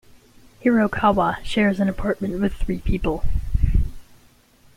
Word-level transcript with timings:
Hirokawa 0.63 1.45
shares 1.45 1.79
an 1.79 1.87
apartment 1.87 2.39
with 2.41 2.55
three 2.55 2.79
people. 2.79 3.23